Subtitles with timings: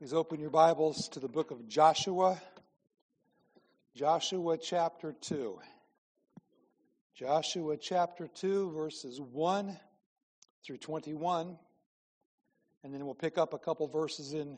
[0.00, 2.40] Please open your Bibles to the book of Joshua,
[3.94, 5.58] Joshua chapter 2.
[7.14, 9.78] Joshua chapter 2, verses 1
[10.64, 11.58] through 21.
[12.82, 14.56] And then we'll pick up a couple verses in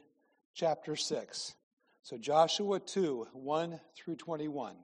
[0.55, 1.55] chapter 6.
[2.05, 4.77] So, Joshua 2, 1 through 21.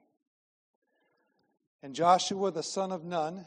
[1.84, 3.46] And Joshua the son of Nun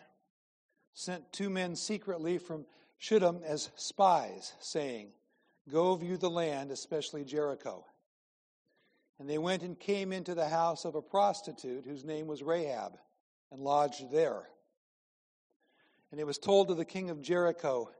[0.94, 2.66] sent two men secretly from
[3.00, 5.10] Shittim as spies, saying,
[5.70, 7.86] Go view the land, especially Jericho.
[9.20, 12.94] And they went and came into the house of a prostitute whose name was Rahab,
[13.52, 14.48] and lodged there.
[16.12, 17.92] And it was told to the king of Jericho,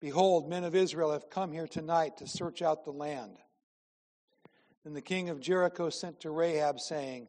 [0.00, 3.36] Behold, men of Israel have come here tonight to search out the land.
[4.84, 7.28] Then the king of Jericho sent to Rahab, saying,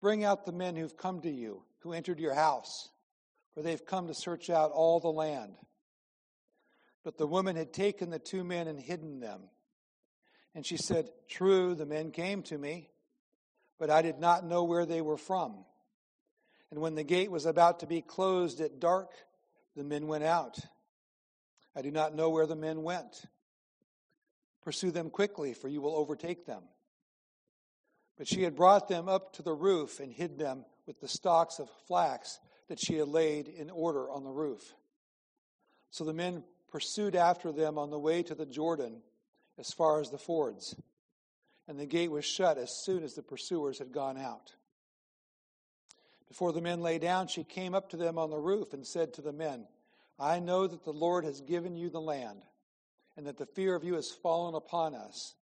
[0.00, 2.90] Bring out the men who've come to you, who entered your house,
[3.54, 5.56] for they've come to search out all the land.
[7.06, 9.42] But the woman had taken the two men and hidden them.
[10.56, 12.90] And she said, True, the men came to me,
[13.78, 15.54] but I did not know where they were from.
[16.72, 19.12] And when the gate was about to be closed at dark,
[19.76, 20.58] the men went out.
[21.76, 23.22] I do not know where the men went.
[24.64, 26.64] Pursue them quickly, for you will overtake them.
[28.18, 31.60] But she had brought them up to the roof and hid them with the stalks
[31.60, 34.74] of flax that she had laid in order on the roof.
[35.92, 36.42] So the men
[36.76, 39.00] pursued after them on the way to the Jordan
[39.58, 40.76] as far as the fords.
[41.66, 44.52] And the gate was shut as soon as the pursuers had gone out.
[46.28, 49.14] Before the men lay down, she came up to them on the roof and said
[49.14, 49.66] to the men,
[50.18, 52.42] I know that the Lord has given you the land,
[53.16, 55.34] and that the fear of you has fallen upon us,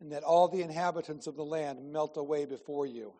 [0.00, 3.14] and that all the inhabitants of the land melt away before you.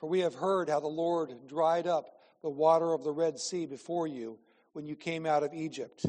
[0.00, 2.06] For we have heard how the Lord dried up
[2.42, 4.40] the water of the Red Sea before you
[4.72, 6.06] when you came out of Egypt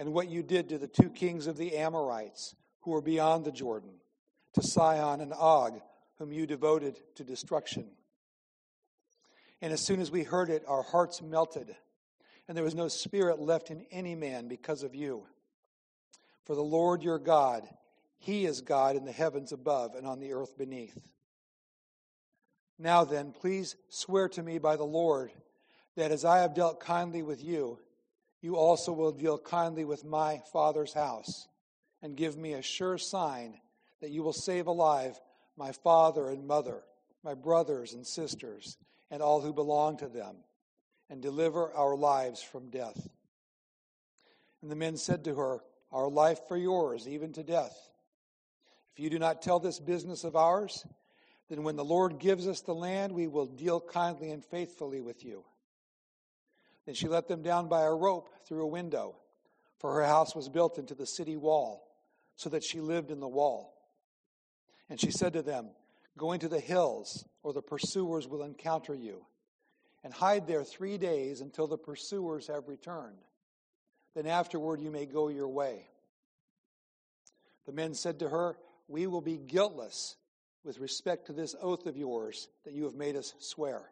[0.00, 3.52] and what you did to the two kings of the Amorites who were beyond the
[3.52, 3.90] Jordan,
[4.54, 5.78] to Sihon and Og,
[6.18, 7.84] whom you devoted to destruction.
[9.60, 11.76] And as soon as we heard it, our hearts melted,
[12.48, 15.26] and there was no spirit left in any man because of you.
[16.46, 17.68] For the Lord your God,
[18.16, 20.98] He is God in the heavens above and on the earth beneath.
[22.78, 25.30] Now then, please swear to me by the Lord
[25.96, 27.78] that as I have dealt kindly with you,
[28.40, 31.48] you also will deal kindly with my father's house,
[32.02, 33.58] and give me a sure sign
[34.00, 35.20] that you will save alive
[35.56, 36.82] my father and mother,
[37.22, 38.78] my brothers and sisters,
[39.10, 40.36] and all who belong to them,
[41.10, 43.08] and deliver our lives from death.
[44.62, 45.60] And the men said to her,
[45.92, 47.76] Our life for yours, even to death.
[48.92, 50.86] If you do not tell this business of ours,
[51.48, 55.24] then when the Lord gives us the land, we will deal kindly and faithfully with
[55.24, 55.44] you.
[56.86, 59.16] Then she let them down by a rope through a window,
[59.78, 61.86] for her house was built into the city wall,
[62.36, 63.74] so that she lived in the wall.
[64.88, 65.70] And she said to them,
[66.18, 69.24] Go into the hills, or the pursuers will encounter you,
[70.02, 73.18] and hide there three days until the pursuers have returned.
[74.14, 75.86] Then afterward you may go your way.
[77.66, 78.56] The men said to her,
[78.88, 80.16] We will be guiltless
[80.64, 83.82] with respect to this oath of yours that you have made us swear.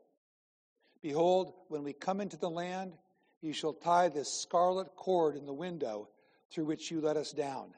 [1.02, 2.92] Behold, when we come into the land,
[3.40, 6.08] you shall tie this scarlet cord in the window
[6.50, 7.72] through which you let us down.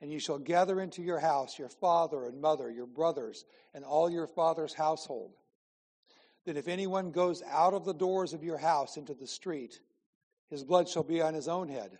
[0.00, 4.10] And you shall gather into your house your father and mother, your brothers, and all
[4.10, 5.32] your father's household.
[6.44, 9.80] Then if anyone goes out of the doors of your house into the street,
[10.50, 11.98] his blood shall be on his own head,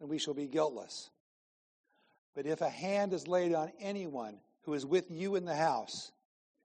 [0.00, 1.10] and we shall be guiltless.
[2.34, 6.10] But if a hand is laid on anyone who is with you in the house,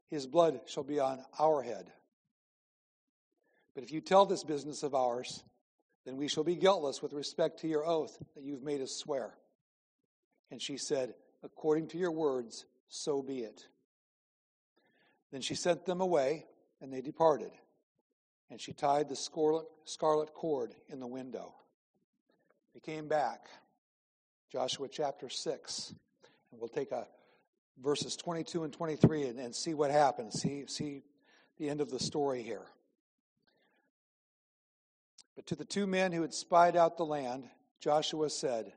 [0.07, 1.91] his blood shall be on our head.
[3.79, 5.41] But if you tell this business of ours,
[6.05, 9.31] then we shall be guiltless with respect to your oath that you've made us swear.
[10.51, 11.13] And she said,
[11.43, 13.65] According to your words, so be it.
[15.31, 16.45] Then she sent them away,
[16.81, 17.51] and they departed.
[18.51, 21.53] And she tied the scarlet, scarlet cord in the window.
[22.73, 23.45] They came back.
[24.51, 25.93] Joshua chapter 6.
[26.51, 27.07] And we'll take a
[27.81, 30.41] verses 22 and 23 and, and see what happens.
[30.41, 31.03] See, see
[31.57, 32.65] the end of the story here.
[35.39, 37.45] But to the two men who had spied out the land,
[37.79, 38.73] Joshua said,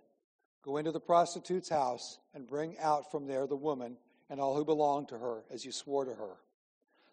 [0.63, 3.97] Go into the prostitute's house and bring out from there the woman
[4.31, 6.37] and all who belong to her, as you swore to her.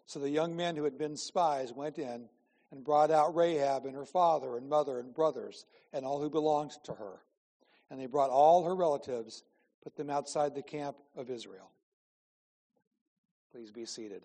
[0.06, 2.28] So the young men who had been spies went in
[2.70, 6.78] and brought out Rahab and her father and mother and brothers and all who belonged
[6.84, 7.18] to her.
[7.90, 9.42] And they brought all her relatives,
[9.82, 11.72] put them outside the camp of Israel.
[13.50, 14.22] Please be seated.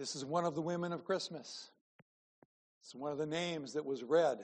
[0.00, 1.68] This is one of the women of Christmas.
[2.80, 4.38] It's one of the names that was read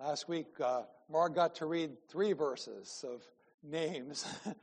[0.00, 3.22] Last week, uh, Mark got to read three verses of
[3.62, 4.24] names.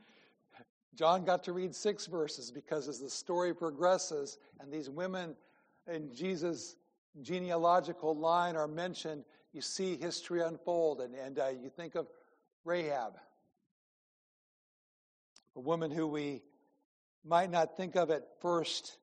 [0.96, 5.36] John got to read six verses because as the story progresses and these women
[5.86, 6.74] in Jesus'
[7.22, 11.00] genealogical line are mentioned, you see history unfold.
[11.00, 12.08] And, and uh, you think of
[12.64, 13.12] Rahab,
[15.54, 16.42] a woman who we
[17.24, 18.98] might not think of at first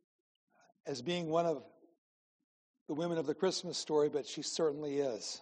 [0.86, 1.64] as being one of
[2.88, 5.42] the women of the Christmas story, but she certainly is.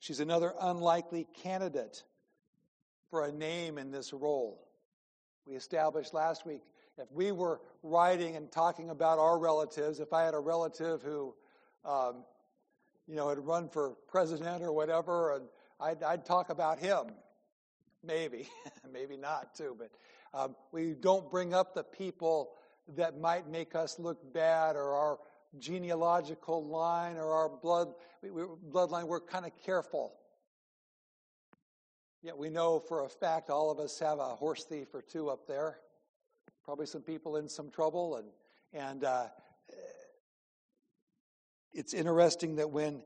[0.00, 2.02] She's another unlikely candidate
[3.10, 4.66] for a name in this role.
[5.46, 6.62] We established last week
[6.98, 11.34] if we were writing and talking about our relatives, if I had a relative who,
[11.84, 12.24] um,
[13.06, 15.44] you know, had run for president or whatever, and
[15.80, 17.12] I'd, I'd talk about him.
[18.04, 18.48] Maybe,
[18.92, 19.90] maybe not too, but
[20.34, 22.50] um, we don't bring up the people
[22.96, 25.18] that might make us look bad or our
[25.58, 27.88] genealogical line or our blood
[28.70, 29.04] bloodline.
[29.04, 30.14] We're kind of careful.
[32.22, 35.28] Yet we know for a fact all of us have a horse thief or two
[35.28, 35.78] up there.
[36.64, 38.28] Probably some people in some trouble, and
[38.72, 39.26] and uh,
[41.72, 43.02] it's interesting that when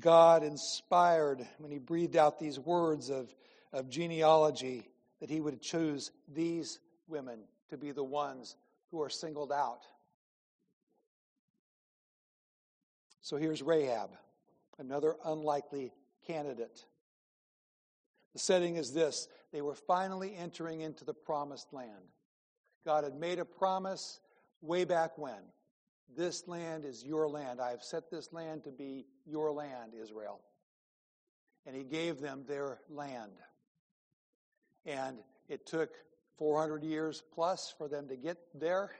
[0.00, 3.32] God inspired, when He breathed out these words of
[3.72, 4.88] of genealogy,
[5.20, 7.38] that He would choose these women
[7.70, 8.56] to be the ones
[8.96, 9.82] who are singled out.
[13.20, 14.08] So here's Rahab,
[14.78, 15.92] another unlikely
[16.26, 16.86] candidate.
[18.32, 22.10] The setting is this they were finally entering into the promised land.
[22.86, 24.20] God had made a promise
[24.62, 25.42] way back when.
[26.16, 27.60] This land is your land.
[27.60, 30.40] I have set this land to be your land, Israel.
[31.66, 33.32] And he gave them their land.
[34.86, 35.90] And it took
[36.38, 38.90] 400 years plus for them to get there.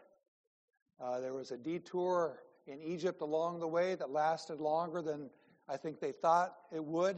[1.00, 5.30] Uh, there was a detour in Egypt along the way that lasted longer than
[5.68, 7.16] I think they thought it would.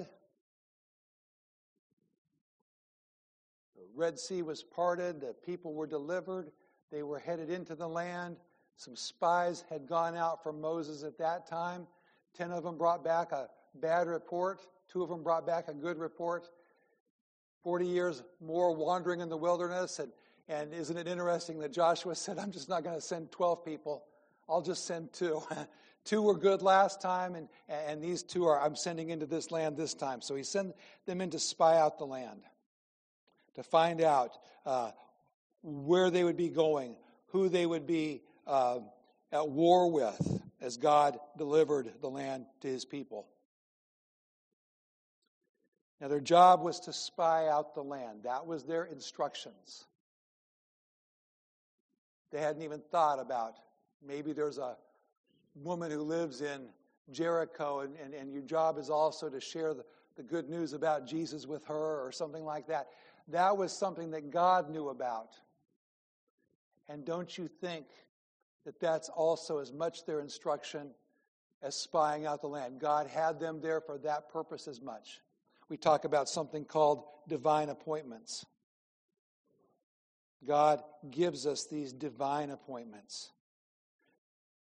[3.76, 6.50] The Red Sea was parted, the people were delivered,
[6.90, 8.36] they were headed into the land.
[8.76, 11.86] Some spies had gone out from Moses at that time.
[12.36, 15.98] Ten of them brought back a bad report, two of them brought back a good
[15.98, 16.48] report.
[17.62, 19.98] 40 years more wandering in the wilderness.
[19.98, 20.12] And,
[20.48, 24.04] and isn't it interesting that Joshua said, I'm just not going to send 12 people,
[24.48, 25.42] I'll just send two.
[26.04, 29.76] two were good last time, and, and these two are I'm sending into this land
[29.76, 30.22] this time.
[30.22, 30.74] So he sent
[31.06, 32.40] them in to spy out the land,
[33.54, 34.92] to find out uh,
[35.62, 36.96] where they would be going,
[37.26, 38.78] who they would be uh,
[39.32, 43.26] at war with as God delivered the land to his people.
[46.00, 48.20] Now, their job was to spy out the land.
[48.22, 49.86] That was their instructions.
[52.30, 53.54] They hadn't even thought about
[54.06, 54.76] maybe there's a
[55.56, 56.68] woman who lives in
[57.10, 59.84] Jericho, and, and, and your job is also to share the,
[60.16, 62.88] the good news about Jesus with her or something like that.
[63.28, 65.30] That was something that God knew about.
[66.88, 67.86] And don't you think
[68.64, 70.90] that that's also as much their instruction
[71.60, 72.78] as spying out the land?
[72.78, 75.20] God had them there for that purpose as much
[75.68, 78.44] we talk about something called divine appointments.
[80.46, 83.30] God gives us these divine appointments.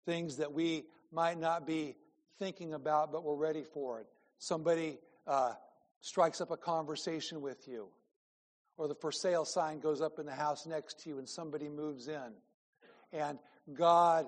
[0.05, 1.95] Things that we might not be
[2.37, 4.07] thinking about, but we're ready for it.
[4.37, 5.53] Somebody uh,
[6.01, 7.87] strikes up a conversation with you,
[8.77, 11.67] or the for sale sign goes up in the house next to you and somebody
[11.67, 12.33] moves in.
[13.11, 13.39] And
[13.73, 14.27] God,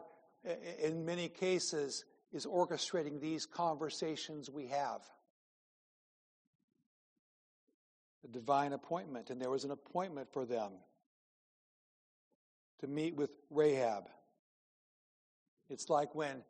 [0.82, 5.02] in many cases, is orchestrating these conversations we have.
[8.24, 10.72] A divine appointment, and there was an appointment for them
[12.80, 14.04] to meet with Rahab.
[15.70, 16.44] It's like when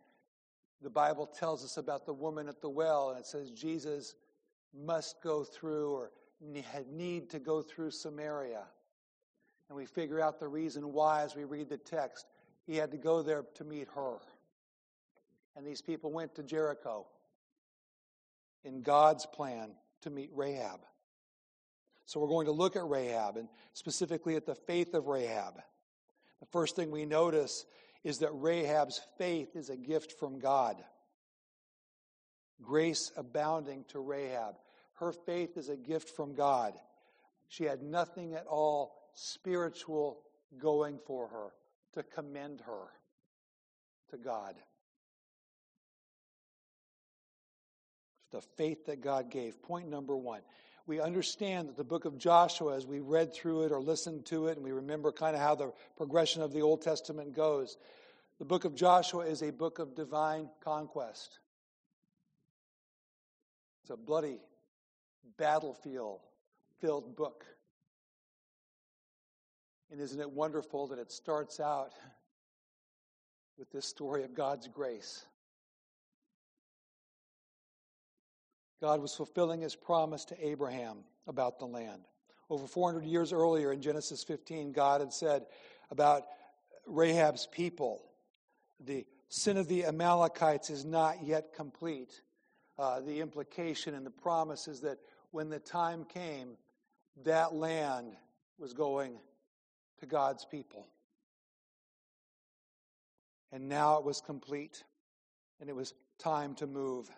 [0.81, 4.15] the Bible tells us about the woman at the well, and it says Jesus
[4.73, 6.11] must go through or
[6.71, 8.63] had need to go through Samaria.
[9.69, 12.27] And we figure out the reason why as we read the text.
[12.65, 14.17] He had to go there to meet her.
[15.55, 17.07] And these people went to Jericho
[18.63, 19.71] in God's plan
[20.01, 20.81] to meet Rahab.
[22.07, 25.55] So we're going to look at Rahab and specifically at the faith of Rahab.
[26.39, 27.65] The first thing we notice
[28.05, 30.77] is that Rahab's faith is a gift from God.
[32.61, 34.55] Grace abounding to Rahab.
[34.93, 36.75] Her faith is a gift from God.
[37.49, 40.19] She had nothing at all spiritual
[40.57, 41.49] going for her
[41.91, 42.87] to commend her
[44.11, 44.55] to God.
[48.31, 49.61] The faith that God gave.
[49.61, 50.41] Point number one
[50.87, 54.47] we understand that the book of Joshua, as we read through it or listened to
[54.47, 57.77] it, and we remember kind of how the progression of the Old Testament goes,
[58.39, 61.39] the book of Joshua is a book of divine conquest.
[63.83, 64.39] It's a bloody
[65.37, 66.21] battlefield
[66.79, 67.45] filled book.
[69.91, 71.93] And isn't it wonderful that it starts out
[73.57, 75.25] with this story of God's grace?
[78.81, 82.03] God was fulfilling his promise to Abraham about the land.
[82.49, 85.45] Over 400 years earlier in Genesis 15, God had said
[85.91, 86.23] about
[86.85, 88.01] Rahab's people,
[88.79, 92.21] the sin of the Amalekites is not yet complete.
[92.77, 94.99] Uh, the implication and the promise is that
[95.31, 96.57] when the time came,
[97.25, 98.13] that land
[98.57, 99.19] was going
[99.99, 100.87] to God's people.
[103.51, 104.83] And now it was complete,
[105.59, 107.09] and it was time to move.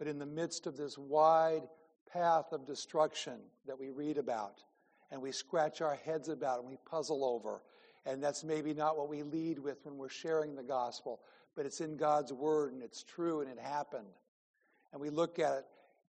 [0.00, 1.68] But in the midst of this wide
[2.10, 3.34] path of destruction
[3.66, 4.64] that we read about,
[5.10, 7.60] and we scratch our heads about, and we puzzle over,
[8.06, 11.20] and that's maybe not what we lead with when we're sharing the gospel,
[11.54, 14.08] but it's in God's word, and it's true, and it happened.
[14.90, 15.66] And we look at it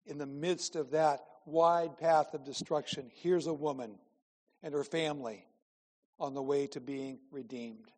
[0.06, 3.10] in the midst of that wide path of destruction.
[3.12, 3.98] Here's a woman
[4.62, 5.44] and her family
[6.20, 7.90] on the way to being redeemed.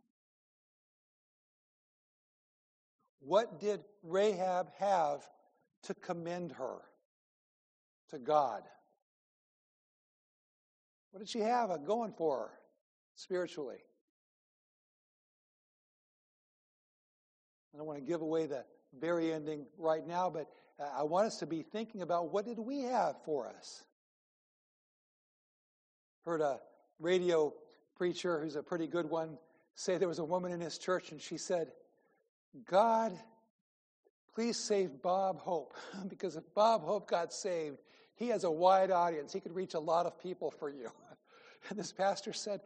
[3.20, 5.28] What did Rahab have
[5.84, 6.78] to commend her
[8.10, 8.62] to God?
[11.10, 12.50] What did she have uh, going for her
[13.14, 13.78] spiritually?
[17.74, 18.64] I don't want to give away the
[18.98, 20.48] very ending right now, but
[20.78, 23.84] uh, I want us to be thinking about what did we have for us?
[26.24, 26.60] Heard a
[26.98, 27.52] radio
[27.96, 29.38] preacher who's a pretty good one
[29.74, 31.72] say there was a woman in his church and she said,
[32.66, 33.12] God,
[34.34, 35.74] please save Bob Hope.
[36.08, 37.78] because if Bob Hope got saved,
[38.14, 39.32] he has a wide audience.
[39.32, 40.90] He could reach a lot of people for you.
[41.70, 42.60] And this pastor said,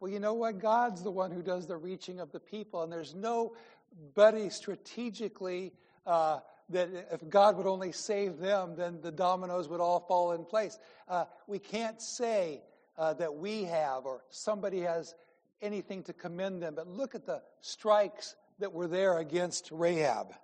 [0.00, 0.58] Well, you know what?
[0.58, 5.72] God's the one who does the reaching of the people, and there's nobody strategically
[6.06, 10.44] uh, that if God would only save them, then the dominoes would all fall in
[10.44, 10.78] place.
[11.08, 12.60] Uh, we can't say
[12.98, 15.14] uh, that we have or somebody has
[15.62, 20.34] anything to commend them, but look at the strikes that were there against Rahab.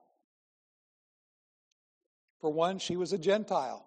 [2.40, 3.84] For one, she was a Gentile.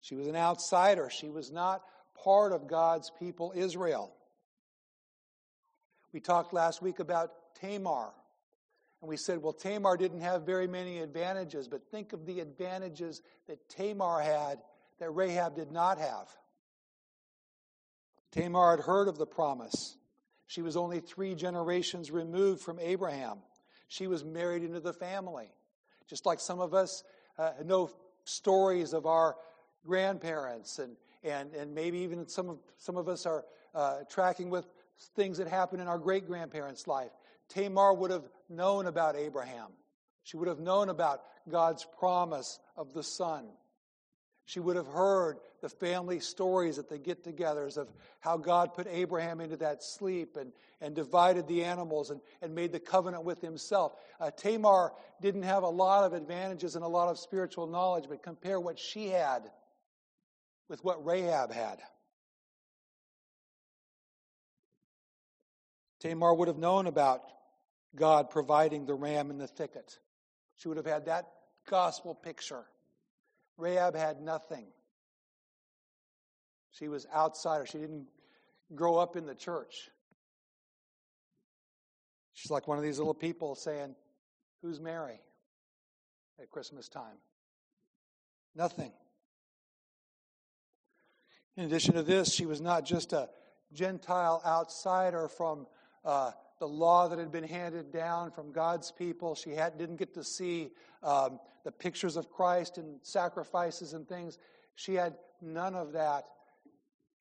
[0.00, 1.10] She was an outsider.
[1.10, 1.82] She was not
[2.22, 4.12] part of God's people, Israel.
[6.12, 8.12] We talked last week about Tamar.
[9.02, 13.20] And we said, well, Tamar didn't have very many advantages, but think of the advantages
[13.48, 14.58] that Tamar had
[14.98, 16.28] that Rahab did not have.
[18.32, 19.96] Tamar had heard of the promise.
[20.46, 23.38] She was only three generations removed from Abraham.
[23.88, 25.48] She was married into the family.
[26.06, 27.02] Just like some of us
[27.38, 27.90] uh, know
[28.24, 29.36] stories of our
[29.84, 34.66] grandparents, and, and, and maybe even some of, some of us are uh, tracking with
[35.14, 37.10] things that happened in our great grandparents' life.
[37.48, 39.68] Tamar would have known about Abraham.
[40.24, 43.46] She would have known about God's promise of the son.
[44.44, 47.88] She would have heard the family stories at the get togethers of
[48.20, 52.70] how God put Abraham into that sleep and, and divided the animals and, and made
[52.70, 53.96] the covenant with himself.
[54.20, 58.22] Uh, Tamar didn't have a lot of advantages and a lot of spiritual knowledge, but
[58.22, 59.50] compare what she had
[60.68, 61.80] with what Rahab had.
[65.98, 67.22] Tamar would have known about
[67.96, 69.98] God providing the ram in the thicket.
[70.58, 71.26] She would have had that
[71.68, 72.62] gospel picture.
[73.58, 74.66] Rahab had nothing.
[76.78, 77.66] She was outsider.
[77.66, 78.06] She didn't
[78.74, 79.90] grow up in the church.
[82.34, 83.94] She's like one of these little people saying,
[84.62, 85.20] Who's Mary
[86.40, 87.16] at Christmas time?
[88.54, 88.92] Nothing.
[91.56, 93.28] In addition to this, she was not just a
[93.72, 95.66] Gentile outsider from
[96.04, 99.34] uh, the law that had been handed down from God's people.
[99.34, 100.70] She had, didn't get to see
[101.02, 104.38] um, the pictures of Christ and sacrifices and things.
[104.74, 106.24] She had none of that.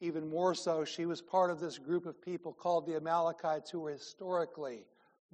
[0.06, 3.80] Even more so, she was part of this group of people called the Amalekites who
[3.80, 4.86] were historically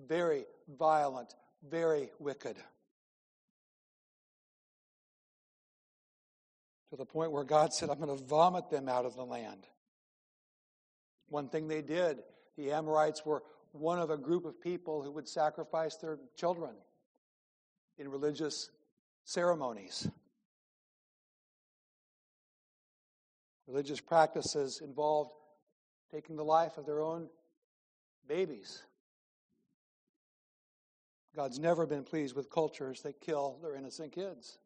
[0.07, 0.45] very
[0.79, 1.35] violent,
[1.69, 2.55] very wicked.
[6.89, 9.67] To the point where God said, I'm going to vomit them out of the land.
[11.27, 12.19] One thing they did,
[12.55, 16.71] the Amorites were one of a group of people who would sacrifice their children
[17.97, 18.69] in religious
[19.25, 20.07] ceremonies.
[23.71, 25.31] Religious practices involved
[26.13, 27.29] taking the life of their own
[28.27, 28.83] babies.
[31.33, 34.57] God's never been pleased with cultures that kill their innocent kids.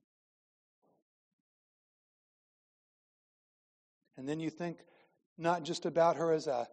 [4.18, 4.80] And then you think
[5.38, 6.68] not just about her as a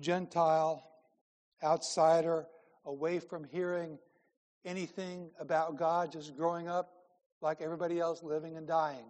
[0.00, 0.82] Gentile
[1.62, 2.48] outsider,
[2.84, 4.00] away from hearing
[4.64, 6.90] anything about God, just growing up
[7.40, 9.04] like everybody else living and dying.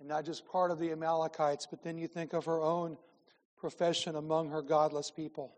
[0.00, 2.96] And not just part of the Amalekites, but then you think of her own
[3.56, 5.54] profession among her godless people.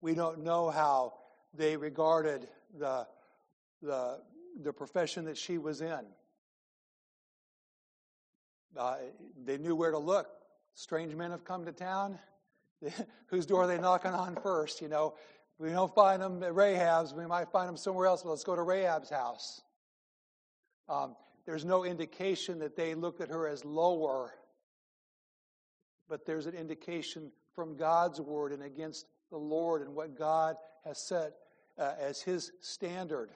[0.00, 1.14] We don't know how
[1.54, 2.46] they regarded
[2.78, 3.06] the,
[3.82, 4.20] the,
[4.62, 6.00] the profession that she was in.
[8.76, 8.96] Uh,
[9.44, 10.28] they knew where to look.
[10.74, 12.18] Strange men have come to town.
[13.26, 14.80] Whose door are they knocking on first?
[14.80, 15.14] You know,
[15.58, 17.12] we don't find them at Rahab's.
[17.12, 18.22] We might find them somewhere else.
[18.22, 19.62] But let's go to Rahab's house.
[20.88, 21.16] Um,
[21.48, 24.34] there's no indication that they looked at her as lower,
[26.06, 30.98] but there's an indication from God's word and against the Lord and what God has
[30.98, 31.32] set
[31.78, 33.30] uh, as His standard,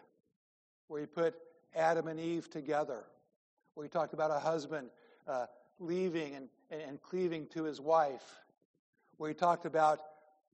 [0.88, 1.36] where He put
[1.74, 3.04] Adam and Eve together,
[3.72, 4.90] where He talked about a husband
[5.26, 5.46] uh,
[5.78, 8.42] leaving and, and cleaving to his wife,
[9.16, 10.00] where He talked about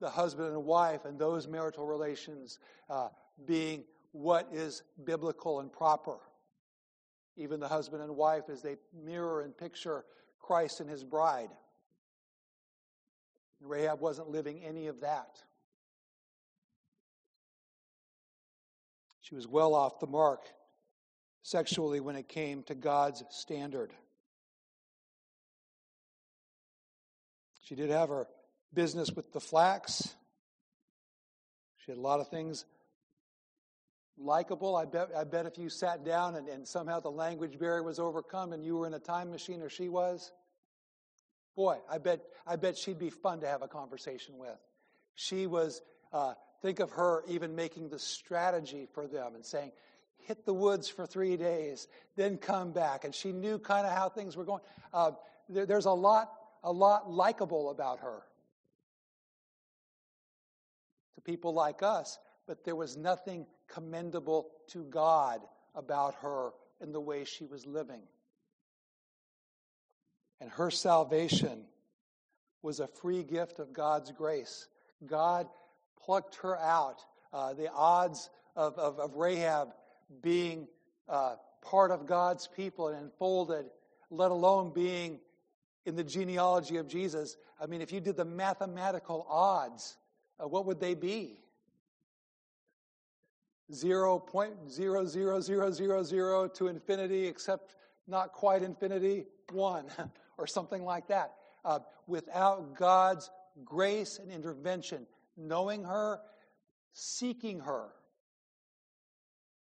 [0.00, 3.08] the husband and wife and those marital relations uh,
[3.46, 6.18] being what is biblical and proper.
[7.38, 10.04] Even the husband and wife as they mirror and picture
[10.40, 11.50] Christ and his bride.
[13.60, 15.42] Rahab wasn't living any of that.
[19.20, 20.42] She was well off the mark
[21.42, 23.92] sexually when it came to God's standard.
[27.62, 28.26] She did have her
[28.72, 30.14] business with the flax.
[31.78, 32.64] She had a lot of things
[34.20, 34.76] likable.
[34.76, 37.98] I bet, I bet if you sat down and, and somehow the language barrier was
[37.98, 40.32] overcome and you were in a time machine or she was,
[41.56, 44.58] boy, I bet, I bet she'd be fun to have a conversation with.
[45.14, 45.82] She was,
[46.12, 49.72] uh, think of her even making the strategy for them and saying,
[50.26, 53.04] hit the woods for three days, then come back.
[53.04, 54.62] And she knew kind of how things were going.
[54.92, 55.12] Uh,
[55.48, 56.30] there, there's a lot,
[56.62, 58.22] a lot likable about her
[61.14, 65.40] to people like us, but there was nothing commendable to God
[65.74, 68.02] about her and the way she was living.
[70.40, 71.64] And her salvation
[72.62, 74.68] was a free gift of God's grace.
[75.06, 75.46] God
[76.04, 77.04] plucked her out.
[77.32, 79.68] Uh, the odds of, of, of Rahab
[80.22, 80.66] being
[81.08, 83.66] uh, part of God's people and enfolded,
[84.10, 85.20] let alone being
[85.84, 87.36] in the genealogy of Jesus.
[87.60, 89.96] I mean, if you did the mathematical odds,
[90.42, 91.40] uh, what would they be?
[93.72, 97.74] 0.00000 to infinity, except
[98.06, 99.86] not quite infinity, 1,
[100.38, 101.32] or something like that.
[101.64, 103.28] Uh, without God's
[103.64, 106.20] grace and intervention, knowing her,
[106.92, 107.88] seeking her,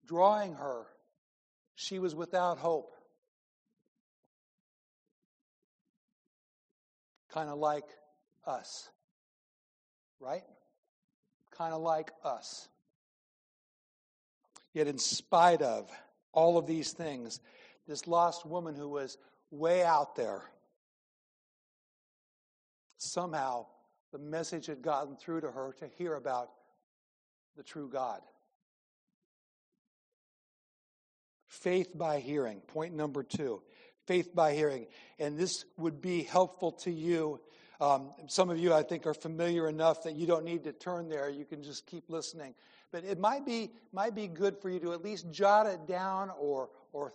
[0.06, 0.86] drawing her,
[1.74, 2.92] she was without hope.
[7.32, 7.84] Kind of like
[8.46, 8.88] us,
[10.20, 10.44] right?
[11.50, 12.68] Kind of like us.
[14.76, 15.90] Yet, in spite of
[16.34, 17.40] all of these things,
[17.88, 19.16] this lost woman who was
[19.50, 20.42] way out there,
[22.98, 23.64] somehow
[24.12, 26.50] the message had gotten through to her to hear about
[27.56, 28.20] the true God.
[31.48, 32.60] Faith by hearing.
[32.60, 33.62] Point number two
[34.06, 34.86] faith by hearing.
[35.18, 37.40] And this would be helpful to you.
[37.80, 41.08] Um, some of you, I think, are familiar enough that you don't need to turn
[41.08, 41.30] there.
[41.30, 42.54] You can just keep listening.
[42.92, 46.30] But it might be, might be good for you to at least jot it down
[46.38, 47.14] or, or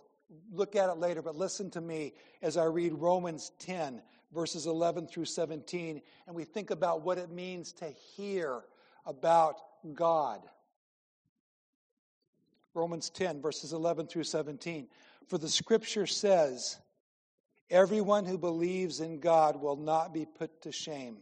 [0.52, 1.22] look at it later.
[1.22, 6.44] But listen to me as I read Romans 10, verses 11 through 17, and we
[6.44, 8.62] think about what it means to hear
[9.06, 9.60] about
[9.94, 10.40] God.
[12.74, 14.88] Romans 10, verses 11 through 17.
[15.28, 16.78] For the scripture says,
[17.70, 21.18] Everyone who believes in God will not be put to shame.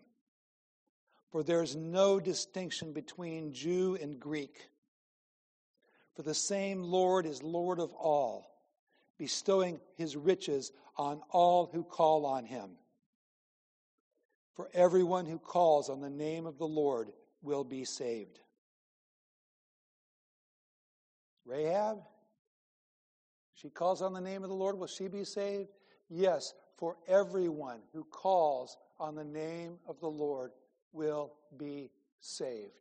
[1.30, 4.68] For there is no distinction between Jew and Greek.
[6.14, 8.50] For the same Lord is Lord of all,
[9.16, 12.70] bestowing his riches on all who call on him.
[14.54, 17.12] For everyone who calls on the name of the Lord
[17.42, 18.40] will be saved.
[21.46, 21.98] Rahab,
[23.54, 25.70] she calls on the name of the Lord, will she be saved?
[26.08, 30.50] Yes, for everyone who calls on the name of the Lord
[30.92, 32.72] will be saved.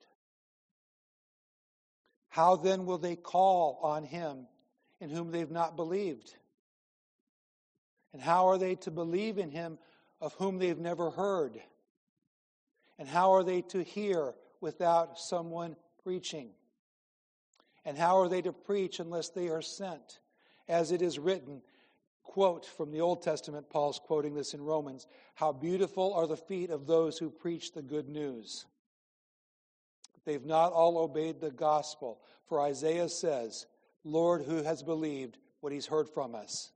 [2.29, 4.47] How then will they call on him
[4.99, 6.35] in whom they've not believed?
[8.13, 9.77] And how are they to believe in him
[10.21, 11.59] of whom they've never heard?
[12.97, 16.49] And how are they to hear without someone preaching?
[17.85, 20.19] And how are they to preach unless they are sent?
[20.67, 21.61] As it is written,
[22.29, 26.69] quote from the Old Testament, Paul's quoting this in Romans How beautiful are the feet
[26.69, 28.65] of those who preach the good news.
[30.25, 33.65] They've not all obeyed the gospel, for Isaiah says,
[34.03, 36.71] Lord, who has believed what he's heard from us?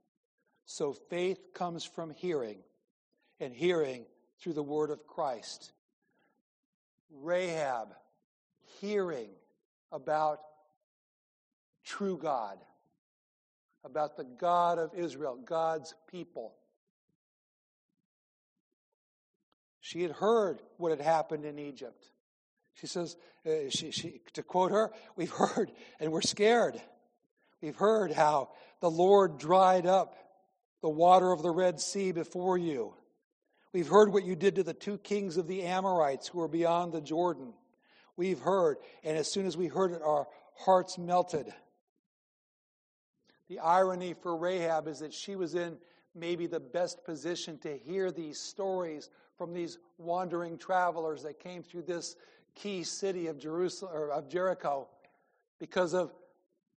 [0.65, 2.57] So faith comes from hearing,
[3.39, 4.05] and hearing
[4.41, 5.71] through the word of Christ.
[7.11, 7.89] Rahab,
[8.81, 9.29] hearing
[9.91, 10.39] about
[11.85, 12.57] true God,
[13.83, 16.53] about the God of Israel, God's people.
[19.81, 22.05] She had heard what had happened in Egypt.
[22.75, 26.81] She says, uh, she, she, to quote her, we've heard and we're scared.
[27.61, 30.15] We've heard how the Lord dried up
[30.81, 32.93] the water of the Red Sea before you.
[33.73, 36.93] We've heard what you did to the two kings of the Amorites who were beyond
[36.93, 37.53] the Jordan.
[38.15, 41.51] We've heard, and as soon as we heard it, our hearts melted.
[43.53, 45.77] The irony for Rahab is that she was in
[46.15, 51.83] maybe the best position to hear these stories from these wandering travelers that came through
[51.83, 52.15] this
[52.55, 54.87] key city of Jerusalem or of Jericho
[55.59, 56.11] because of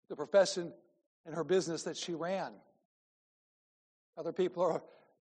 [0.09, 0.73] the profession
[1.27, 2.53] and her business that she ran.
[4.17, 4.81] Other people are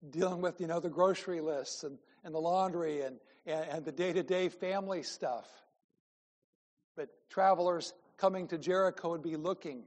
[0.09, 3.91] dealing with, you know, the grocery lists and, and the laundry and, and, and the
[3.91, 5.49] day to day family stuff.
[6.95, 9.83] But travelers coming to Jericho would be looking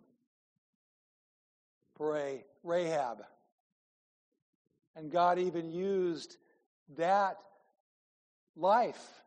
[2.01, 3.25] a Rahab.
[4.97, 6.37] And God even used
[6.97, 7.39] that
[8.57, 9.23] life.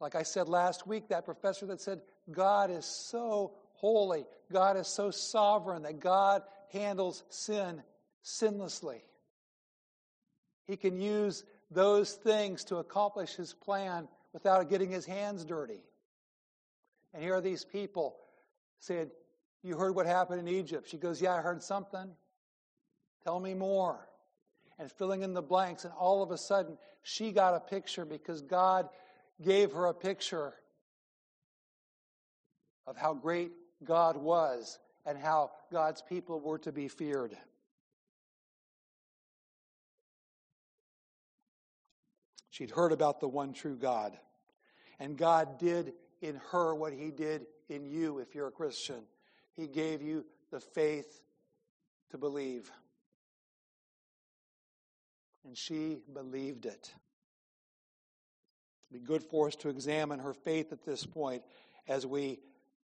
[0.00, 4.86] Like I said last week, that professor that said, God is so holy, God is
[4.88, 7.82] so sovereign that God handles sin
[8.24, 9.00] sinlessly.
[10.66, 15.80] He can use those things to accomplish his plan without getting his hands dirty.
[17.14, 18.16] And here are these people
[18.80, 19.10] saying,
[19.62, 20.88] You heard what happened in Egypt.
[20.88, 22.10] She goes, Yeah, I heard something.
[23.24, 24.08] Tell me more.
[24.78, 28.42] And filling in the blanks, and all of a sudden, she got a picture because
[28.42, 28.88] God
[29.42, 30.54] gave her a picture
[32.86, 33.50] of how great
[33.84, 37.36] God was and how God's people were to be feared.
[42.50, 44.18] She'd heard about the one true God.
[44.98, 49.02] And God did in her what He did in you if you're a Christian.
[49.58, 51.20] He gave you the faith
[52.12, 52.70] to believe.
[55.44, 56.94] And she believed it.
[58.90, 61.42] It'd be good for us to examine her faith at this point
[61.88, 62.38] as we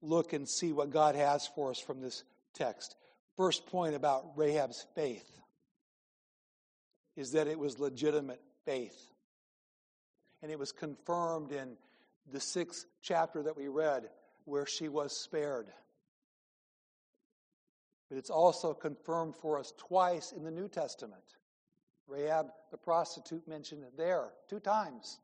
[0.02, 2.96] look and see what God has for us from this text.
[3.38, 5.28] First point about Rahab's faith
[7.16, 9.10] is that it was legitimate faith.
[10.42, 11.78] And it was confirmed in
[12.30, 14.10] the sixth chapter that we read,
[14.44, 15.68] where she was spared.
[18.08, 21.22] But it's also confirmed for us twice in the New Testament.
[22.06, 25.18] Rahab, the prostitute, mentioned there two times.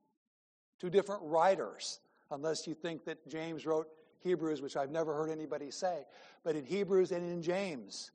[0.78, 3.88] Two different writers, unless you think that James wrote
[4.20, 6.04] Hebrews, which I've never heard anybody say.
[6.42, 8.10] But in Hebrews and in James,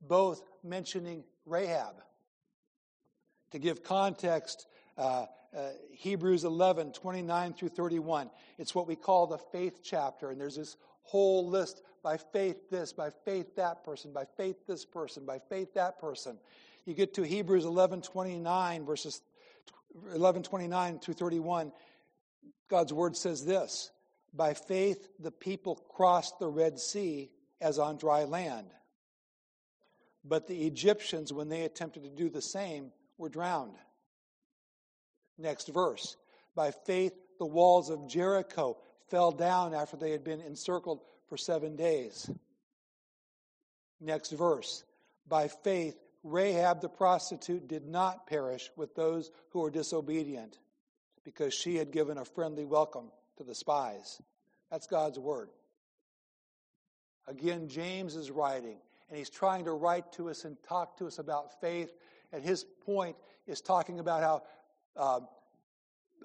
[0.00, 1.96] both mentioning Rahab.
[3.52, 8.30] To give context, uh, uh, Hebrews 11, 29 through 31.
[8.58, 12.92] It's what we call the faith chapter, and there's this whole list by faith this,
[12.92, 16.38] by faith that person, by faith this person, by faith that person.
[16.84, 19.22] You get to Hebrews 11, 29, verses
[20.14, 21.72] 11, 29 through 31.
[22.68, 23.90] God's word says this
[24.32, 28.68] By faith, the people crossed the Red Sea as on dry land.
[30.24, 33.76] But the Egyptians, when they attempted to do the same, were drowned.
[35.38, 36.16] Next verse.
[36.54, 38.76] By faith, the walls of Jericho
[39.12, 42.30] fell down after they had been encircled for seven days.
[44.00, 44.84] Next verse.
[45.28, 45.94] By faith,
[46.24, 50.58] Rahab the prostitute did not perish with those who were disobedient
[51.24, 54.20] because she had given a friendly welcome to the spies.
[54.70, 55.50] That's God's word.
[57.28, 58.78] Again, James is writing,
[59.10, 61.92] and he's trying to write to us and talk to us about faith.
[62.32, 64.42] And his point is talking about how
[64.96, 65.20] uh,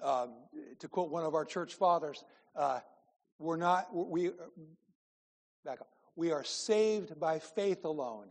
[0.02, 0.26] uh,
[0.78, 2.24] to quote one of our church fathers,
[2.58, 2.80] uh,
[3.38, 4.30] we're not, we,
[5.64, 8.26] back up, we are saved by faith alone,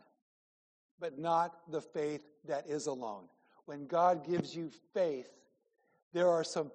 [1.00, 3.24] but not the faith that is alone.
[3.66, 5.30] When God gives you faith,
[6.13, 6.72] there are some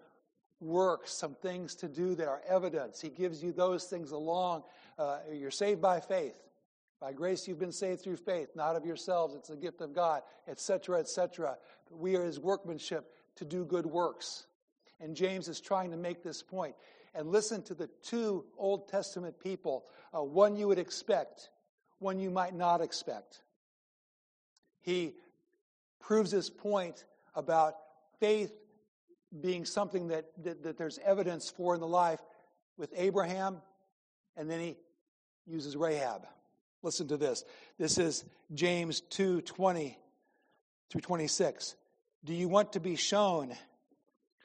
[0.60, 3.00] works, some things to do that are evidence.
[3.00, 4.62] He gives you those things along.
[4.98, 6.34] Uh, you're saved by faith.
[7.00, 9.34] By grace, you've been saved through faith, not of yourselves.
[9.34, 11.58] It's a gift of God, etc., etc.
[11.90, 14.46] We are his workmanship to do good works.
[15.00, 16.76] And James is trying to make this point.
[17.14, 21.50] And listen to the two Old Testament people uh, one you would expect,
[21.98, 23.40] one you might not expect.
[24.80, 25.14] He
[26.00, 27.76] proves his point about
[28.20, 28.52] faith
[29.40, 32.20] being something that, that, that there's evidence for in the life
[32.76, 33.62] with Abraham,
[34.36, 34.76] and then he
[35.46, 36.26] uses Rahab.
[36.82, 37.44] Listen to this.
[37.78, 39.96] This is James 2 20
[40.90, 41.76] through 26.
[42.24, 43.54] Do you want to be shown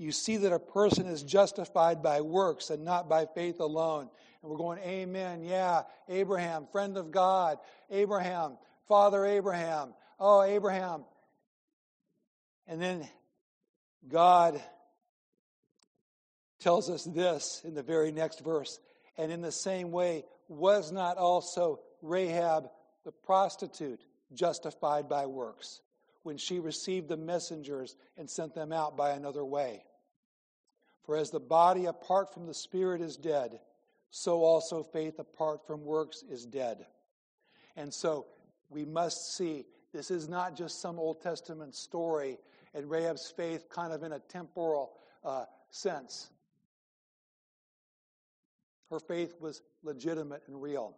[0.00, 4.08] You see that a person is justified by works and not by faith alone.
[4.40, 5.42] And we're going, Amen.
[5.42, 7.58] Yeah, Abraham, friend of God.
[7.90, 8.56] Abraham,
[8.88, 9.92] Father Abraham.
[10.18, 11.04] Oh, Abraham.
[12.66, 13.06] And then
[14.08, 14.62] God
[16.60, 18.80] tells us this in the very next verse.
[19.18, 22.70] And in the same way, was not also Rahab
[23.04, 24.00] the prostitute
[24.32, 25.82] justified by works
[26.22, 29.84] when she received the messengers and sent them out by another way?
[31.04, 33.60] For as the body apart from the spirit is dead,
[34.10, 36.86] so also faith apart from works is dead.
[37.76, 38.26] And so
[38.68, 42.38] we must see this is not just some Old Testament story
[42.74, 44.92] and Rahab's faith kind of in a temporal
[45.24, 46.30] uh, sense.
[48.90, 50.96] Her faith was legitimate and real.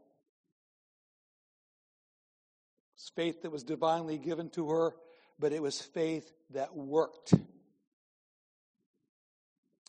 [2.95, 4.95] It's faith that was divinely given to her,
[5.39, 7.35] but it was faith that worked.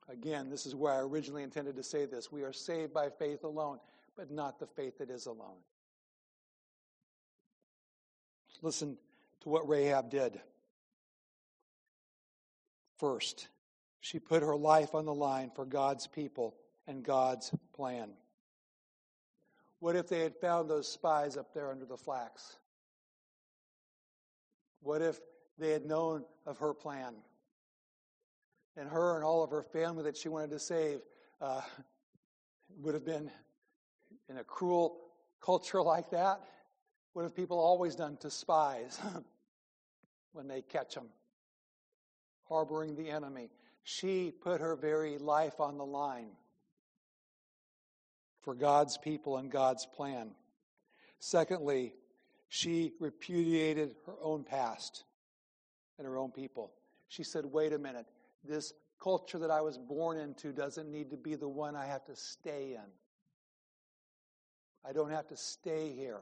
[0.09, 2.31] Again, this is where I originally intended to say this.
[2.31, 3.79] We are saved by faith alone,
[4.15, 5.57] but not the faith that is alone.
[8.61, 8.97] Listen
[9.41, 10.39] to what Rahab did.
[12.97, 13.49] First,
[13.99, 16.55] she put her life on the line for God's people
[16.87, 18.11] and God's plan.
[19.79, 22.57] What if they had found those spies up there under the flax?
[24.81, 25.19] What if
[25.57, 27.15] they had known of her plan?
[28.75, 30.99] And her and all of her family that she wanted to save
[31.41, 31.62] uh,
[32.81, 33.29] would have been
[34.29, 34.97] in a cruel
[35.41, 36.41] culture like that.
[37.13, 38.99] What have people always done to spies
[40.33, 41.07] when they catch them?
[42.49, 43.49] Harboring the enemy.
[43.83, 46.31] She put her very life on the line
[48.41, 50.31] for God's people and God's plan.
[51.19, 51.93] Secondly,
[52.49, 55.03] she repudiated her own past
[55.97, 56.71] and her own people.
[57.07, 58.05] She said, wait a minute,
[58.43, 62.06] this culture that I was born into doesn't need to be the one I have
[62.06, 62.91] to stay in.
[64.88, 66.21] I don't have to stay here.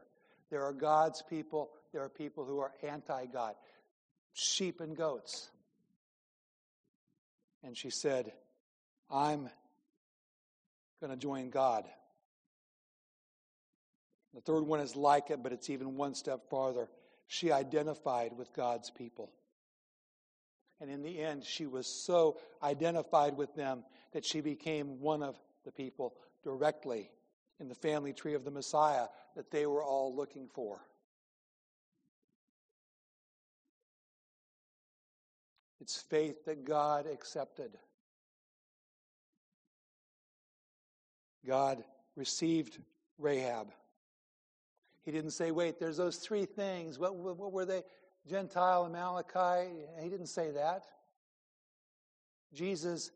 [0.49, 3.55] There are God's people, there are people who are anti God,
[4.33, 5.49] sheep and goats.
[7.63, 8.31] And she said,
[9.09, 9.49] I'm
[10.99, 11.85] going to join God.
[14.33, 16.89] The third one is like it, but it's even one step farther.
[17.27, 19.31] She identified with God's people.
[20.81, 25.39] And in the end, she was so identified with them that she became one of
[25.63, 27.11] the people directly
[27.59, 30.81] in the family tree of the Messiah that they were all looking for.
[35.79, 37.77] It's faith that God accepted.
[41.45, 41.83] God
[42.15, 42.79] received
[43.19, 43.71] Rahab.
[45.03, 46.99] He didn't say, wait, there's those three things.
[46.99, 47.83] What, what, what were they?
[48.27, 49.89] Gentile, Amalekite.
[49.99, 50.85] He didn't say that.
[52.53, 53.11] Jesus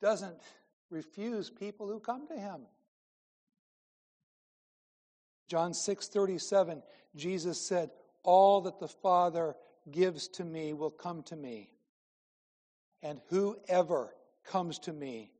[0.00, 0.40] doesn't
[0.90, 2.66] refuse people who come to him.
[5.48, 6.82] John 6:37
[7.14, 7.90] Jesus said,
[8.22, 9.56] "All that the Father
[9.90, 11.72] gives to me will come to me,
[13.02, 15.32] and whoever comes to me,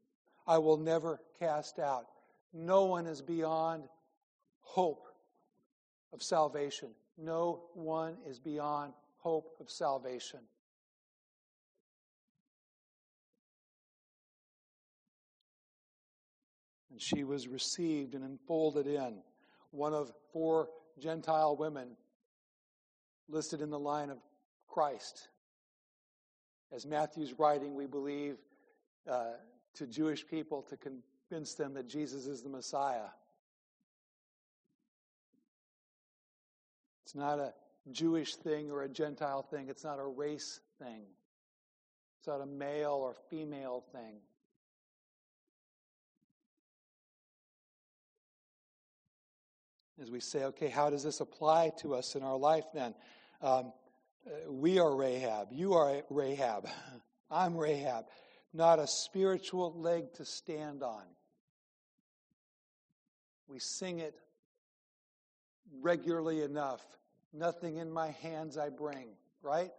[0.47, 2.11] I will never cast out."
[2.53, 3.89] No one is beyond
[4.61, 5.07] hope
[6.13, 6.95] of salvation.
[7.21, 10.39] No one is beyond hope of salvation.
[16.93, 19.19] And she was received and enfolded in
[19.73, 21.97] one of four Gentile women
[23.29, 24.19] listed in the line of
[24.69, 25.29] Christ.
[26.73, 28.37] As Matthew's writing, we believe
[29.11, 29.33] uh,
[29.75, 33.09] to Jewish people to convince them that Jesus is the Messiah.
[37.09, 37.55] It's not a
[37.91, 39.69] Jewish thing or a Gentile thing.
[39.71, 41.07] It's not a race thing.
[42.19, 44.17] It's not a male or female thing.
[50.03, 52.95] As we say, okay, how does this apply to us in our life then?
[53.41, 53.73] Um,
[54.27, 55.49] uh, we are Rahab.
[55.51, 56.69] You are Rahab.
[57.31, 58.05] I'm Rahab.
[58.53, 61.05] Not a spiritual leg to stand on.
[63.47, 64.15] We sing it
[65.81, 66.85] regularly enough.
[67.33, 69.09] Nothing in my hands I bring,
[69.43, 69.71] right?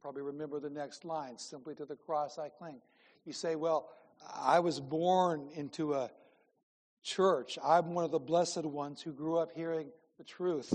[0.00, 2.80] Probably remember the next line simply to the cross I cling.
[3.24, 3.88] You say, Well,
[4.34, 6.10] I was born into a
[7.02, 7.58] church.
[7.62, 10.72] I'm one of the blessed ones who grew up hearing the truth.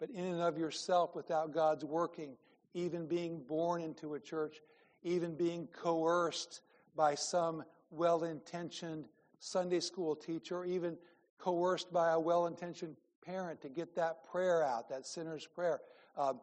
[0.00, 2.36] But in and of yourself, without God's working,
[2.74, 4.56] even being born into a church,
[5.02, 6.60] even being coerced
[6.94, 9.06] by some well intentioned
[9.40, 10.96] Sunday school teacher, or even
[11.38, 15.80] coerced by a well intentioned parent to get that prayer out, that sinner's prayer.
[16.16, 16.34] Uh,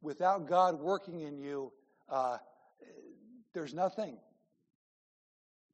[0.00, 1.72] without God working in you,
[2.08, 2.38] uh,
[3.52, 4.18] there's nothing.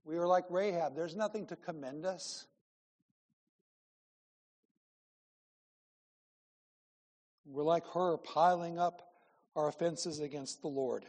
[0.04, 0.94] We are like Rahab.
[0.94, 2.46] There's nothing to commend us.
[7.46, 9.12] We're like her, piling up
[9.54, 11.04] our offenses against the Lord.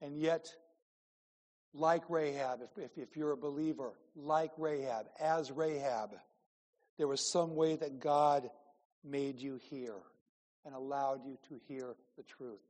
[0.00, 0.54] And yet,
[1.74, 6.10] like Rahab, if, if, if, you're a believer, like Rahab, as Rahab,
[6.98, 8.50] there was some way that God
[9.04, 9.94] made you hear
[10.64, 12.60] and allowed you to hear the truth.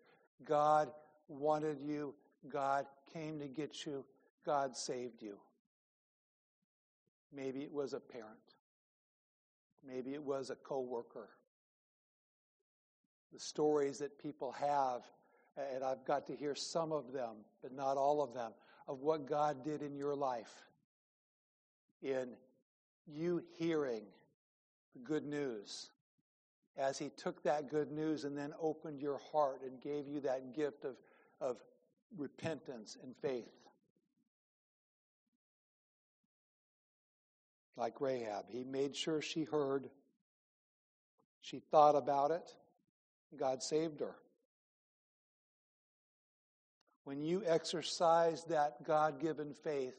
[0.44, 0.90] God
[1.28, 2.14] wanted you,
[2.48, 4.04] God came to get you,
[4.44, 5.38] God saved you.
[7.34, 8.38] Maybe it was a parent,
[9.86, 11.28] maybe it was a coworker.
[13.32, 15.02] The stories that people have,
[15.56, 18.50] and I've got to hear some of them, but not all of them,
[18.90, 20.52] of what God did in your life,
[22.02, 22.30] in
[23.06, 24.02] you hearing
[24.94, 25.90] the good news,
[26.76, 30.56] as He took that good news and then opened your heart and gave you that
[30.56, 30.96] gift of,
[31.40, 31.58] of
[32.18, 33.52] repentance and faith.
[37.76, 39.88] Like Rahab, He made sure she heard,
[41.42, 42.50] she thought about it,
[43.38, 44.16] God saved her.
[47.10, 49.96] When you exercise that God given faith,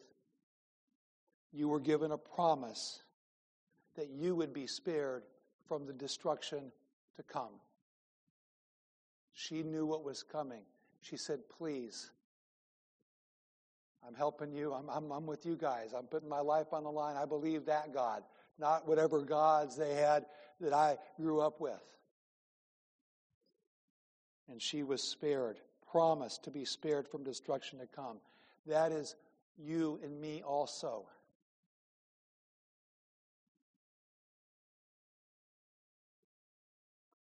[1.52, 3.02] you were given a promise
[3.97, 5.24] that you would be spared
[5.67, 6.71] from the destruction
[7.17, 7.60] to come.
[9.34, 10.62] She knew what was coming.
[11.02, 12.10] She said, Please,
[14.08, 14.71] I'm helping you.
[14.74, 15.91] I'm, I'm, I'm with you guys.
[15.93, 17.17] I'm putting my life on the line.
[17.17, 18.24] I believe that God,
[18.58, 20.28] not whatever gods they had
[20.62, 21.84] that I grew up with.
[24.47, 25.58] And she was spared
[25.91, 28.17] promised to be spared from destruction to come.
[28.65, 29.15] That is
[29.58, 31.06] you and me also.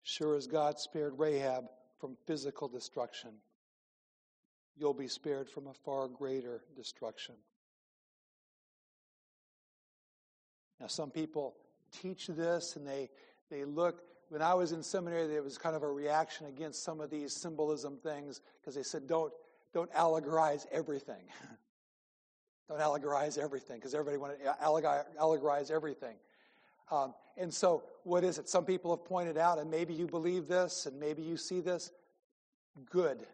[0.03, 1.65] Sure as God spared Rahab
[2.01, 3.31] from physical destruction,
[4.77, 7.35] you'll be spared from a far greater destruction.
[10.81, 11.57] Now, some people
[11.93, 13.11] teach this and they,
[13.51, 17.01] they look when I was in seminary, there was kind of a reaction against some
[17.01, 19.33] of these symbolism things because they said, don't,
[19.73, 21.25] don't allegorize everything.
[22.69, 26.17] don't allegorize everything because everybody wanted to allegorize everything.
[26.91, 28.49] Um, and so, what is it?
[28.49, 31.91] Some people have pointed out, and maybe you believe this, and maybe you see this.
[32.91, 33.27] Good.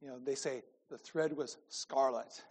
[0.00, 2.42] You know, they say the thread was scarlet.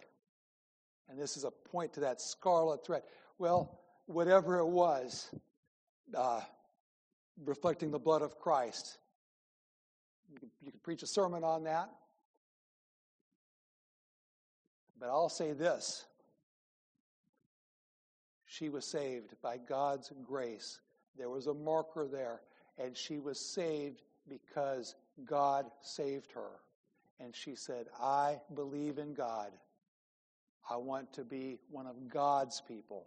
[1.08, 3.02] And this is a point to that scarlet thread.
[3.38, 5.30] Well, whatever it was,
[6.16, 6.40] uh,
[7.44, 8.98] reflecting the blood of Christ.
[10.32, 11.90] You can, you can preach a sermon on that.
[14.98, 16.04] But I'll say this
[18.46, 20.80] she was saved by God's grace.
[21.16, 22.42] There was a marker there,
[22.78, 26.60] and she was saved because God saved her.
[27.18, 29.52] And she said, I believe in God.
[30.68, 33.06] I want to be one of God's people.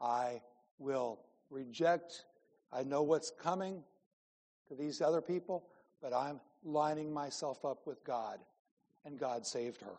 [0.00, 0.40] I
[0.78, 2.24] will reject
[2.74, 3.82] I know what's coming
[4.68, 5.64] to these other people,
[6.02, 8.38] but I'm lining myself up with God.
[9.04, 9.96] And God saved her.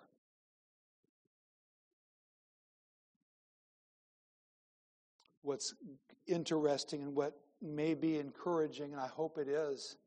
[5.43, 5.75] What's
[6.25, 9.97] interesting and what may be encouraging, and I hope it is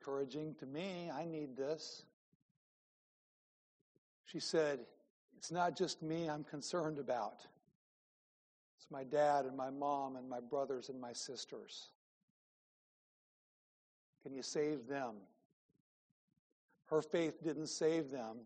[0.00, 2.04] encouraging to me, I need this.
[4.24, 4.80] She said,
[5.36, 7.46] It's not just me I'm concerned about.
[8.90, 11.90] My dad and my mom and my brothers and my sisters.
[14.22, 15.14] Can you save them?
[16.86, 18.38] Her faith didn't save them.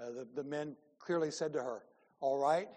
[0.00, 1.82] Uh, the, the men clearly said to her,
[2.20, 2.68] All right,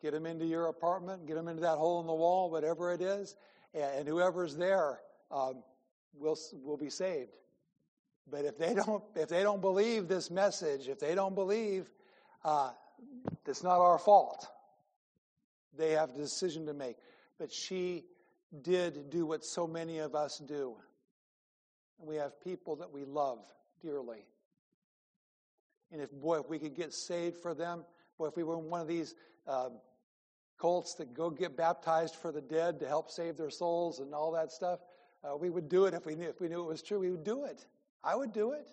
[0.00, 3.02] get them into your apartment, get them into that hole in the wall, whatever it
[3.02, 3.36] is,
[3.74, 5.00] and, and whoever's there
[5.30, 5.62] um,
[6.18, 7.36] will, will be saved.
[8.30, 11.90] But if they don't, if they don't believe this message, if they don't believe,
[12.44, 12.70] uh,
[13.46, 14.48] it's not our fault.
[15.76, 16.96] They have a decision to make.
[17.38, 18.04] But she
[18.62, 20.76] did do what so many of us do.
[21.98, 23.38] And we have people that we love
[23.82, 24.24] dearly.
[25.92, 27.84] And if, boy, if we could get saved for them,
[28.18, 29.14] boy, if we were in one of these
[29.46, 29.72] um,
[30.58, 34.32] cults that go get baptized for the dead to help save their souls and all
[34.32, 34.80] that stuff,
[35.24, 37.00] uh, we would do it if we knew if we knew it was true.
[37.00, 37.66] We would do it.
[38.02, 38.68] I would do it.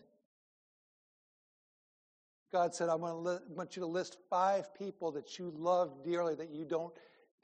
[2.54, 6.36] God said, I want, li- want you to list five people that you love dearly,
[6.36, 6.94] that you don't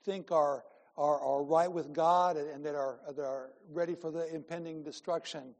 [0.05, 0.64] think are,
[0.95, 4.84] are, are right with God and, and that, are, that are ready for the impending
[4.84, 5.55] destruction.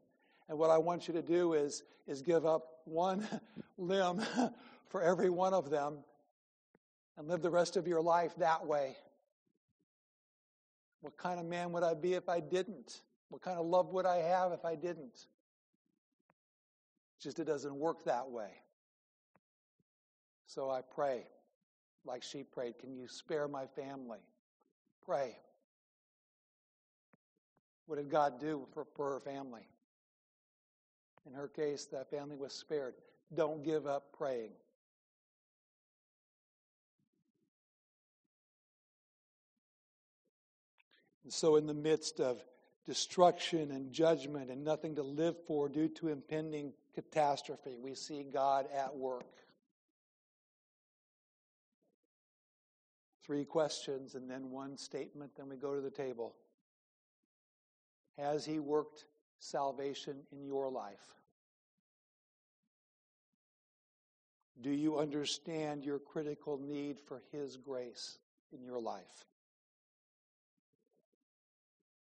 [0.48, 3.26] And what I want you to do is, is give up one
[3.76, 4.22] limb
[4.88, 5.98] for every one of them
[7.18, 8.94] and live the rest of your life that way.
[11.00, 13.00] What kind of man would I be if I didn't?
[13.30, 15.26] What kind of love would I have if I didn't?
[17.20, 18.50] Just it doesn't work that way.
[20.52, 21.22] So I pray,
[22.04, 24.18] like she prayed, can you spare my family?
[25.06, 25.36] Pray.
[27.86, 29.68] What did God do for, for her family?
[31.24, 32.94] In her case, that family was spared.
[33.32, 34.50] Don't give up praying.
[41.22, 42.42] And so, in the midst of
[42.86, 48.66] destruction and judgment and nothing to live for due to impending catastrophe, we see God
[48.76, 49.26] at work.
[53.30, 56.34] Three questions and then one statement, then we go to the table.
[58.18, 59.04] Has He worked
[59.38, 61.14] salvation in your life?
[64.60, 68.18] Do you understand your critical need for His grace
[68.52, 69.24] in your life?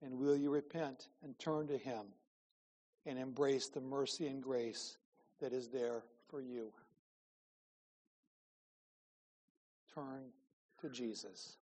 [0.01, 2.07] And will you repent and turn to Him
[3.05, 4.97] and embrace the mercy and grace
[5.43, 6.73] that is there for you?
[9.95, 10.23] Turn
[10.83, 11.57] to Jesus.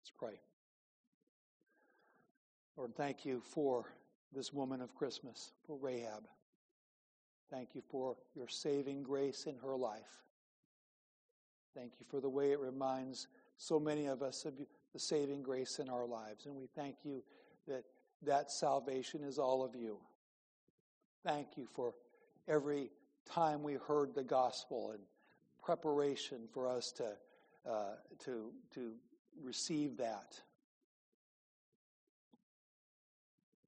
[0.00, 0.40] Let's pray.
[2.76, 3.86] Lord, thank you for
[4.34, 6.24] this woman of Christmas, for Rahab.
[7.50, 10.22] Thank you for your saving grace in her life.
[11.74, 14.54] Thank you for the way it reminds so many of us of
[14.92, 16.46] the saving grace in our lives.
[16.46, 17.22] And we thank you
[17.66, 17.84] that
[18.24, 19.98] that salvation is all of you.
[21.24, 21.94] Thank you for
[22.48, 22.90] every
[23.30, 25.00] time we heard the gospel and
[25.62, 27.06] preparation for us to,
[27.68, 27.94] uh,
[28.24, 28.92] to, to
[29.42, 30.40] receive that.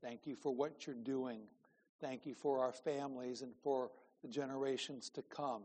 [0.03, 1.41] Thank you for what you're doing.
[2.01, 3.91] Thank you for our families and for
[4.23, 5.63] the generations to come.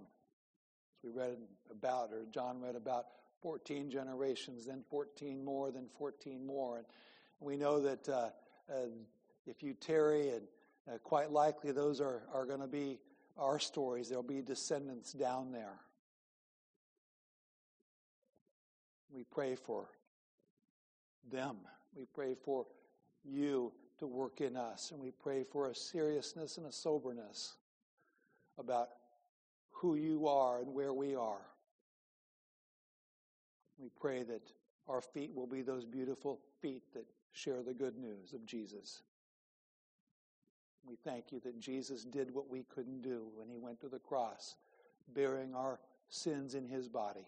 [0.97, 1.37] As we read
[1.69, 3.07] about, or John read about
[3.41, 6.77] 14 generations, then 14 more, then 14 more.
[6.77, 6.85] And
[7.41, 8.29] we know that uh,
[8.71, 8.87] uh,
[9.45, 10.41] if you tarry, and
[10.87, 12.99] uh, quite likely those are, are going to be
[13.37, 15.79] our stories, there'll be descendants down there.
[19.13, 19.89] We pray for
[21.31, 21.57] them.
[21.95, 22.65] We pray for
[23.23, 24.91] you to work in us.
[24.91, 27.55] And we pray for a seriousness and a soberness
[28.57, 28.89] about
[29.71, 31.41] who you are and where we are.
[33.77, 34.41] We pray that
[34.87, 39.01] our feet will be those beautiful feet that share the good news of Jesus.
[40.85, 43.99] We thank you that Jesus did what we couldn't do when he went to the
[43.99, 44.55] cross,
[45.13, 45.79] bearing our
[46.09, 47.27] sins in his body.